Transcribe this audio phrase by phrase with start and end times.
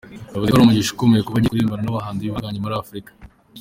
[0.33, 3.11] Yavuze ko ari umugisha ukomeye kuba agiye kuririmbana n’abahanzi b’ibihangange muri Afurika.